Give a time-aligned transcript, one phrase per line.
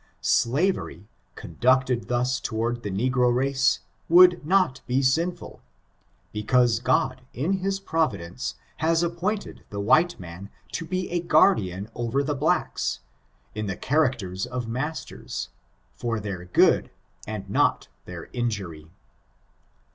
[0.23, 5.61] Slavery, conducted thus toward the negro race, would not be sinful;
[6.33, 11.87] be cause God, in his providence, has appointed the white man to be a guardian
[11.93, 13.01] over the blacks,
[13.53, 15.49] in the characters of masters,
[15.93, 16.89] for their good
[17.27, 18.89] and not their injury.